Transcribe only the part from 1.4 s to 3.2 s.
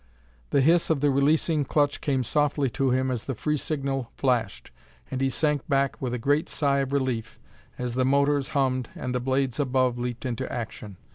clutch came softly to him